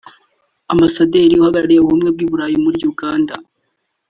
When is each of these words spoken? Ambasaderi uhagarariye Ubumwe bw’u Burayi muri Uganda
Ambasaderi 0.73 1.33
uhagarariye 1.41 1.79
Ubumwe 1.83 2.09
bw’u 2.15 2.29
Burayi 2.31 2.57
muri 2.63 2.79
Uganda 2.91 3.33